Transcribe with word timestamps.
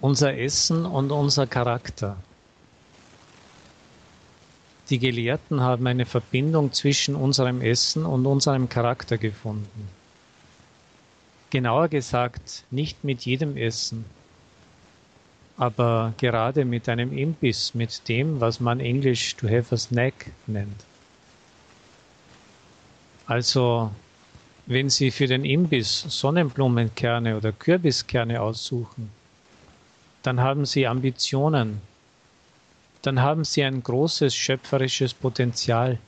unser 0.00 0.36
Essen 0.36 0.86
und 0.86 1.10
unser 1.10 1.46
Charakter. 1.46 2.16
Die 4.88 4.98
Gelehrten 4.98 5.60
haben 5.60 5.86
eine 5.86 6.06
Verbindung 6.06 6.72
zwischen 6.72 7.14
unserem 7.14 7.60
Essen 7.60 8.04
und 8.04 8.26
unserem 8.26 8.68
Charakter 8.68 9.18
gefunden. 9.18 9.88
Genauer 11.50 11.88
gesagt, 11.88 12.64
nicht 12.70 13.04
mit 13.04 13.24
jedem 13.24 13.56
Essen, 13.56 14.04
aber 15.56 16.14
gerade 16.16 16.64
mit 16.64 16.88
einem 16.88 17.16
Imbiss, 17.16 17.74
mit 17.74 18.08
dem, 18.08 18.40
was 18.40 18.60
man 18.60 18.80
englisch 18.80 19.36
to 19.36 19.48
have 19.48 19.74
a 19.74 19.78
snack 19.78 20.32
nennt. 20.46 20.84
Also, 23.26 23.90
wenn 24.66 24.88
Sie 24.88 25.10
für 25.10 25.26
den 25.26 25.44
Imbiss 25.44 26.00
Sonnenblumenkerne 26.08 27.36
oder 27.36 27.52
Kürbiskerne 27.52 28.40
aussuchen, 28.40 29.12
dann 30.22 30.40
haben 30.40 30.66
Sie 30.66 30.86
Ambitionen, 30.86 31.80
dann 33.02 33.20
haben 33.20 33.44
Sie 33.44 33.62
ein 33.64 33.82
großes 33.82 34.34
schöpferisches 34.34 35.14
Potenzial. 35.14 35.98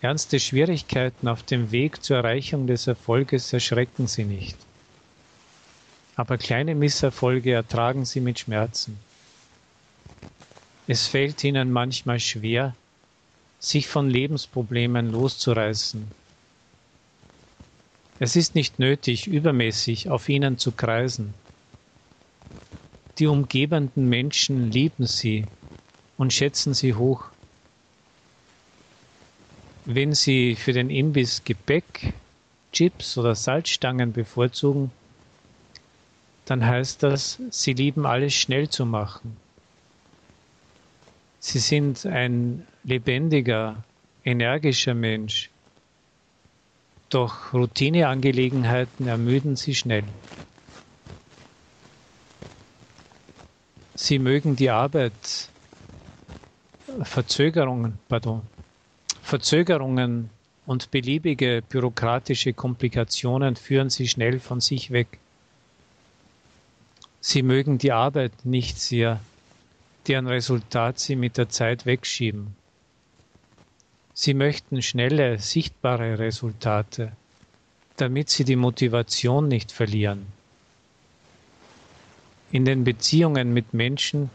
Ernste 0.00 0.40
Schwierigkeiten 0.40 1.28
auf 1.28 1.42
dem 1.42 1.70
Weg 1.72 2.02
zur 2.02 2.18
Erreichung 2.18 2.66
des 2.66 2.86
Erfolges 2.86 3.52
erschrecken 3.52 4.06
Sie 4.06 4.24
nicht. 4.24 4.56
Aber 6.14 6.38
kleine 6.38 6.74
Misserfolge 6.74 7.52
ertragen 7.52 8.04
Sie 8.04 8.20
mit 8.20 8.38
Schmerzen. 8.38 8.98
Es 10.86 11.06
fällt 11.08 11.42
Ihnen 11.44 11.72
manchmal 11.72 12.20
schwer, 12.20 12.74
sich 13.58 13.88
von 13.88 14.08
Lebensproblemen 14.08 15.10
loszureißen. 15.10 16.06
Es 18.18 18.36
ist 18.36 18.54
nicht 18.54 18.78
nötig, 18.78 19.26
übermäßig 19.26 20.08
auf 20.08 20.28
ihnen 20.28 20.56
zu 20.56 20.72
kreisen. 20.72 21.34
Die 23.18 23.26
umgebenden 23.26 24.08
Menschen 24.08 24.70
lieben 24.70 25.06
sie 25.06 25.46
und 26.18 26.32
schätzen 26.34 26.74
sie 26.74 26.94
hoch. 26.94 27.24
Wenn 29.86 30.12
sie 30.12 30.54
für 30.54 30.72
den 30.72 30.90
Imbiss 30.90 31.42
Gebäck, 31.44 32.12
Chips 32.72 33.16
oder 33.16 33.34
Salzstangen 33.34 34.12
bevorzugen, 34.12 34.90
dann 36.44 36.64
heißt 36.64 37.02
das, 37.02 37.40
sie 37.50 37.72
lieben 37.72 38.04
alles 38.04 38.34
schnell 38.34 38.68
zu 38.68 38.84
machen. 38.84 39.36
Sie 41.38 41.58
sind 41.58 42.04
ein 42.04 42.66
lebendiger, 42.82 43.82
energischer 44.24 44.94
Mensch. 44.94 45.50
Doch 47.08 47.54
Routineangelegenheiten 47.54 49.06
ermüden 49.06 49.56
sie 49.56 49.74
schnell. 49.74 50.04
Sie 53.96 54.18
mögen 54.18 54.56
die 54.56 54.68
Arbeit, 54.70 55.48
Verzögerungen, 57.02 57.98
pardon, 58.08 58.42
Verzögerungen 59.22 60.28
und 60.66 60.90
beliebige 60.90 61.62
bürokratische 61.68 62.52
Komplikationen 62.52 63.56
führen 63.56 63.88
sie 63.88 64.06
schnell 64.06 64.38
von 64.38 64.60
sich 64.60 64.90
weg. 64.90 65.18
Sie 67.20 67.42
mögen 67.42 67.78
die 67.78 67.92
Arbeit 67.92 68.32
nicht 68.44 68.78
sehr, 68.78 69.18
deren 70.06 70.26
Resultat 70.26 70.98
sie 70.98 71.16
mit 71.16 71.38
der 71.38 71.48
Zeit 71.48 71.86
wegschieben. 71.86 72.54
Sie 74.12 74.34
möchten 74.34 74.82
schnelle, 74.82 75.38
sichtbare 75.38 76.18
Resultate, 76.18 77.12
damit 77.96 78.28
sie 78.30 78.44
die 78.44 78.56
Motivation 78.56 79.48
nicht 79.48 79.72
verlieren. 79.72 80.26
In 82.52 82.64
den 82.64 82.84
Beziehungen 82.84 83.52
mit 83.52 83.74
Menschen 83.74 84.30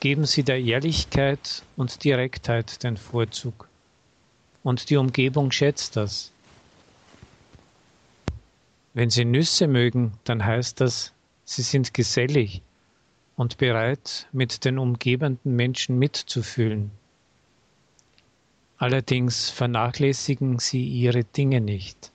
geben 0.00 0.24
sie 0.24 0.42
der 0.42 0.60
Ehrlichkeit 0.60 1.62
und 1.76 2.02
Direktheit 2.02 2.82
den 2.82 2.96
Vorzug. 2.96 3.68
Und 4.62 4.90
die 4.90 4.96
Umgebung 4.96 5.50
schätzt 5.52 5.96
das. 5.96 6.32
Wenn 8.94 9.10
sie 9.10 9.24
Nüsse 9.24 9.68
mögen, 9.68 10.12
dann 10.24 10.44
heißt 10.44 10.80
das, 10.80 11.12
sie 11.44 11.62
sind 11.62 11.94
gesellig 11.94 12.62
und 13.36 13.58
bereit, 13.58 14.26
mit 14.32 14.64
den 14.64 14.78
umgebenden 14.78 15.56
Menschen 15.56 15.98
mitzufühlen. 15.98 16.90
Allerdings 18.78 19.50
vernachlässigen 19.50 20.58
sie 20.58 20.84
ihre 20.84 21.24
Dinge 21.24 21.60
nicht. 21.60 22.10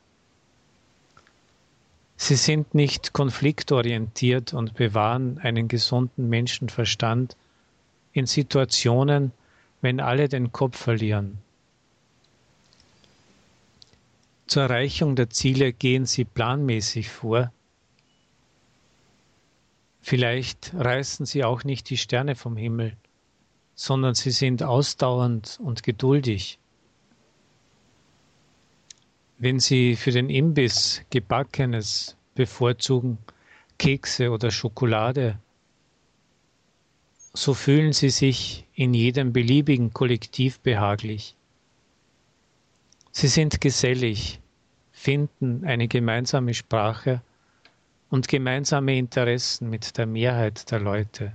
Sie 2.27 2.35
sind 2.35 2.75
nicht 2.75 3.13
konfliktorientiert 3.13 4.53
und 4.53 4.73
bewahren 4.73 5.37
einen 5.37 5.69
gesunden 5.69 6.27
Menschenverstand 6.27 7.37
in 8.11 8.25
Situationen, 8.25 9.31
wenn 9.79 10.01
alle 10.01 10.27
den 10.27 10.51
Kopf 10.51 10.77
verlieren. 10.77 11.37
Zur 14.45 14.63
Erreichung 14.63 15.15
der 15.15 15.29
Ziele 15.29 15.71
gehen 15.71 16.05
sie 16.05 16.25
planmäßig 16.25 17.07
vor. 17.07 17.53
Vielleicht 20.01 20.73
reißen 20.73 21.25
sie 21.25 21.45
auch 21.45 21.63
nicht 21.63 21.89
die 21.89 21.95
Sterne 21.95 22.35
vom 22.35 22.57
Himmel, 22.57 22.97
sondern 23.73 24.15
sie 24.15 24.31
sind 24.31 24.63
ausdauernd 24.63 25.61
und 25.63 25.81
geduldig. 25.81 26.59
Wenn 29.39 29.59
Sie 29.59 29.95
für 29.95 30.09
den 30.11 30.31
Imbiss 30.31 31.03
Gebackenes 31.11 32.16
bevorzugen, 32.37 33.17
Kekse 33.77 34.31
oder 34.31 34.49
Schokolade, 34.51 35.37
so 37.33 37.53
fühlen 37.53 37.93
Sie 37.93 38.09
sich 38.09 38.65
in 38.73 38.93
jedem 38.93 39.33
beliebigen 39.33 39.93
Kollektiv 39.93 40.59
behaglich. 40.59 41.35
Sie 43.11 43.27
sind 43.27 43.61
gesellig, 43.61 44.39
finden 44.91 45.65
eine 45.65 45.87
gemeinsame 45.87 46.53
Sprache 46.53 47.21
und 48.09 48.27
gemeinsame 48.27 48.97
Interessen 48.97 49.69
mit 49.69 49.97
der 49.97 50.05
Mehrheit 50.05 50.71
der 50.71 50.79
Leute. 50.79 51.33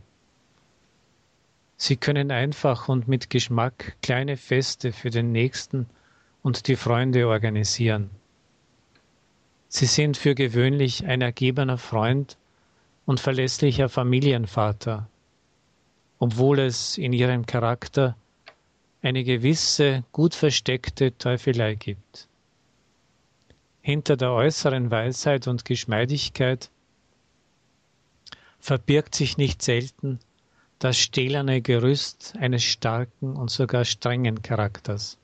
Sie 1.76 1.96
können 1.96 2.30
einfach 2.30 2.88
und 2.88 3.08
mit 3.08 3.28
Geschmack 3.30 3.96
kleine 4.02 4.36
Feste 4.36 4.92
für 4.92 5.10
den 5.10 5.32
Nächsten 5.32 5.86
und 6.42 6.68
die 6.68 6.76
Freunde 6.76 7.26
organisieren. 7.28 8.10
Sie 9.74 9.86
sind 9.86 10.18
für 10.18 10.34
gewöhnlich 10.34 11.06
ein 11.06 11.22
ergebener 11.22 11.78
Freund 11.78 12.36
und 13.06 13.20
verlässlicher 13.20 13.88
Familienvater, 13.88 15.08
obwohl 16.18 16.58
es 16.58 16.98
in 16.98 17.14
ihrem 17.14 17.46
Charakter 17.46 18.14
eine 19.00 19.24
gewisse, 19.24 20.04
gut 20.12 20.34
versteckte 20.34 21.16
Teufelei 21.16 21.74
gibt. 21.74 22.28
Hinter 23.80 24.18
der 24.18 24.32
äußeren 24.32 24.90
Weisheit 24.90 25.46
und 25.48 25.64
Geschmeidigkeit 25.64 26.68
verbirgt 28.60 29.14
sich 29.14 29.38
nicht 29.38 29.62
selten 29.62 30.20
das 30.80 30.98
stählerne 30.98 31.62
Gerüst 31.62 32.34
eines 32.38 32.62
starken 32.62 33.36
und 33.36 33.50
sogar 33.50 33.86
strengen 33.86 34.42
Charakters. 34.42 35.16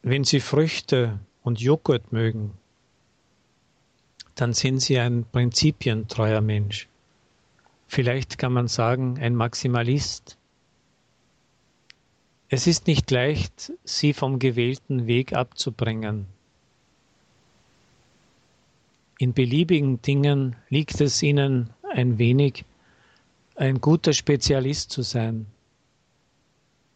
Wenn 0.00 0.24
Sie 0.24 0.40
Früchte 0.40 1.20
und 1.42 1.60
Joghurt 1.60 2.12
mögen, 2.12 2.52
dann 4.34 4.52
sind 4.52 4.80
Sie 4.80 4.98
ein 4.98 5.24
prinzipientreuer 5.24 6.40
Mensch. 6.40 6.88
Vielleicht 7.88 8.38
kann 8.38 8.52
man 8.52 8.68
sagen, 8.68 9.18
ein 9.18 9.34
Maximalist. 9.34 10.38
Es 12.48 12.66
ist 12.66 12.86
nicht 12.86 13.10
leicht, 13.10 13.72
Sie 13.84 14.12
vom 14.12 14.38
gewählten 14.38 15.06
Weg 15.06 15.32
abzubringen. 15.32 16.26
In 19.18 19.34
beliebigen 19.34 20.00
Dingen 20.00 20.56
liegt 20.68 21.00
es 21.00 21.22
Ihnen 21.22 21.70
ein 21.92 22.18
wenig, 22.18 22.64
ein 23.56 23.80
guter 23.80 24.14
Spezialist 24.14 24.90
zu 24.90 25.02
sein. 25.02 25.46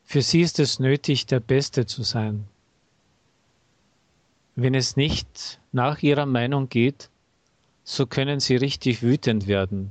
Für 0.05 0.23
Sie 0.23 0.41
ist 0.41 0.59
es 0.59 0.79
nötig, 0.79 1.27
der 1.27 1.41
Beste 1.41 1.85
zu 1.85 2.03
sein. 2.03 2.47
Wenn 4.57 4.75
es 4.75 4.97
nicht 4.97 5.61
nach 5.73 6.03
ihrer 6.03 6.27
Meinung 6.27 6.69
geht, 6.69 7.11
so 7.83 8.07
können 8.07 8.41
sie 8.41 8.57
richtig 8.57 9.03
wütend 9.03 9.47
werden. 9.47 9.91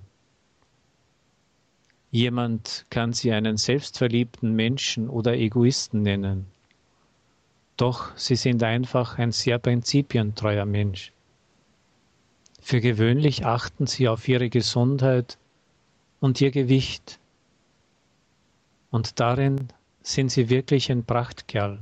Jemand 2.11 2.85
kann 2.89 3.11
sie 3.11 3.31
einen 3.31 3.57
selbstverliebten 3.57 4.53
Menschen 4.53 5.09
oder 5.09 5.33
Egoisten 5.33 6.01
nennen. 6.03 6.45
Doch 7.75 8.15
sie 8.17 8.35
sind 8.35 8.61
einfach 8.63 9.17
ein 9.17 9.31
sehr 9.31 9.57
prinzipientreuer 9.57 10.65
Mensch. 10.65 11.11
Für 12.61 12.79
gewöhnlich 12.79 13.45
achten 13.45 13.87
sie 13.87 14.07
auf 14.07 14.27
ihre 14.27 14.49
Gesundheit 14.49 15.37
und 16.19 16.39
ihr 16.39 16.51
Gewicht. 16.51 17.19
Und 18.91 19.19
darin 19.19 19.67
sind 20.03 20.31
sie 20.31 20.49
wirklich 20.49 20.91
ein 20.91 21.03
Prachtkerl. 21.03 21.79